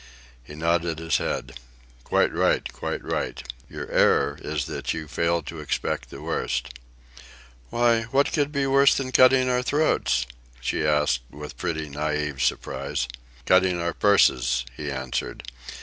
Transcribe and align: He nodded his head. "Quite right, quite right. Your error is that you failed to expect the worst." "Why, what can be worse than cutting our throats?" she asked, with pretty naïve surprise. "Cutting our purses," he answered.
He 0.43 0.55
nodded 0.55 0.97
his 0.97 1.17
head. 1.17 1.59
"Quite 2.03 2.33
right, 2.33 2.67
quite 2.73 3.03
right. 3.03 3.43
Your 3.69 3.87
error 3.91 4.39
is 4.41 4.65
that 4.65 4.95
you 4.95 5.07
failed 5.07 5.45
to 5.45 5.59
expect 5.59 6.09
the 6.09 6.23
worst." 6.23 6.69
"Why, 7.69 8.05
what 8.05 8.31
can 8.31 8.49
be 8.49 8.65
worse 8.65 8.95
than 8.97 9.11
cutting 9.11 9.47
our 9.47 9.61
throats?" 9.61 10.25
she 10.59 10.83
asked, 10.87 11.21
with 11.29 11.55
pretty 11.55 11.87
naïve 11.87 12.39
surprise. 12.41 13.07
"Cutting 13.45 13.79
our 13.79 13.93
purses," 13.93 14.65
he 14.75 14.89
answered. 14.89 15.43